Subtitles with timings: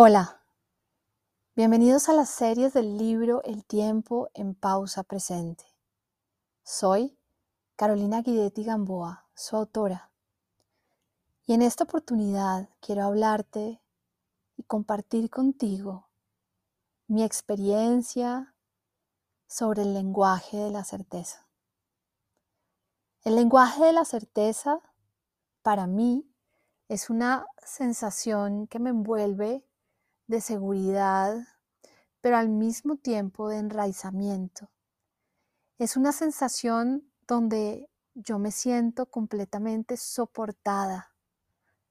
[0.00, 0.40] Hola,
[1.56, 5.64] bienvenidos a las series del libro El tiempo en pausa presente.
[6.62, 7.18] Soy
[7.74, 10.12] Carolina Guidetti Gamboa, su autora,
[11.46, 13.82] y en esta oportunidad quiero hablarte
[14.56, 16.08] y compartir contigo
[17.08, 18.54] mi experiencia
[19.48, 21.48] sobre el lenguaje de la certeza.
[23.24, 24.80] El lenguaje de la certeza
[25.62, 26.32] para mí
[26.86, 29.64] es una sensación que me envuelve
[30.28, 31.36] de seguridad,
[32.20, 34.70] pero al mismo tiempo de enraizamiento.
[35.78, 41.12] Es una sensación donde yo me siento completamente soportada,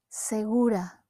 [0.10, 1.04] segura,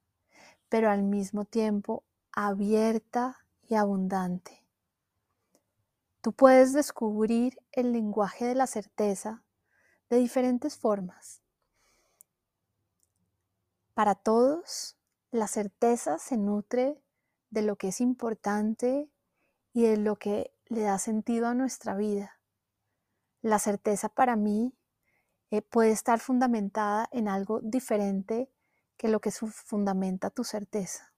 [0.68, 4.64] pero al mismo tiempo abierta y abundante.
[6.20, 9.42] Tú puedes descubrir el lenguaje de la certeza
[10.08, 11.42] de diferentes formas.
[13.92, 14.96] Para todos,
[15.30, 17.02] la certeza se nutre
[17.50, 19.10] de lo que es importante
[19.72, 22.40] y de lo que le da sentido a nuestra vida.
[23.40, 24.74] La certeza para mí
[25.50, 28.50] eh, puede estar fundamentada en algo diferente
[28.96, 31.12] que lo que fundamenta tu certeza.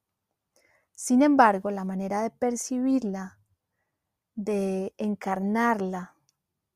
[0.92, 3.38] Sin embargo, la manera de percibirla,
[4.34, 6.14] de encarnarla,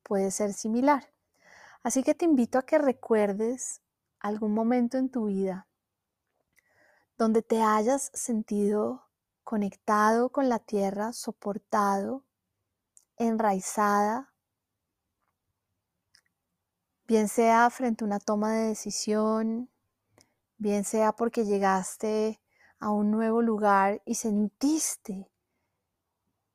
[0.03, 1.13] puede ser similar.
[1.83, 3.83] Así que te invito a que recuerdes
[4.19, 5.69] algún momento en tu vida
[7.17, 9.04] donde te hayas sentido
[9.45, 12.25] conectado con la tierra, soportado,
[13.17, 14.33] enraizada,
[17.07, 19.71] bien sea frente a una toma de decisión,
[20.57, 22.41] bien sea porque llegaste
[22.79, 25.31] a un nuevo lugar y sentiste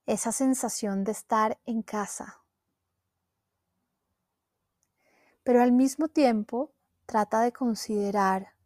[0.05, 2.43] esa sensación de estar en casa.
[5.43, 6.73] Pero al mismo tiempo
[7.05, 8.58] trata de considerar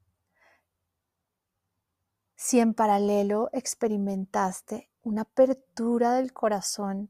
[2.44, 7.10] si en paralelo experimentaste una apertura del corazón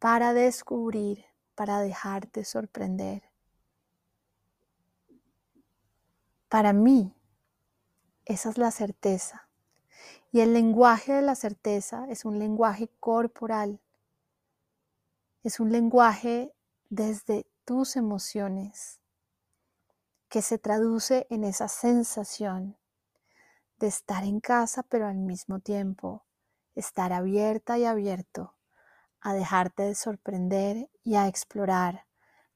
[0.00, 3.22] para descubrir, para dejarte sorprender.
[6.48, 7.14] Para mí,
[8.24, 9.48] esa es la certeza.
[10.32, 13.78] Y el lenguaje de la certeza es un lenguaje corporal.
[15.44, 16.52] Es un lenguaje
[16.90, 18.98] desde tus emociones
[20.28, 22.76] que se traduce en esa sensación
[23.78, 26.24] de estar en casa, pero al mismo tiempo
[26.74, 28.54] estar abierta y abierto
[29.20, 32.06] a dejarte de sorprender y a explorar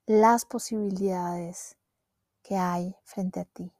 [0.05, 1.77] las posibilidades
[2.43, 3.71] que hay frente a ti.